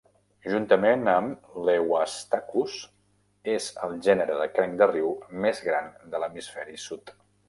Juntament 0.51 1.09
amb 1.11 1.51
l'"Euastacus", 1.65 2.77
és 3.55 3.67
el 3.89 3.93
gènere 4.07 4.39
de 4.39 4.47
cranc 4.55 4.79
de 4.83 4.87
riu 4.93 5.13
més 5.45 5.61
gran 5.67 5.93
de 6.15 6.23
l'hemisferi 6.25 6.81
sud. 6.87 7.15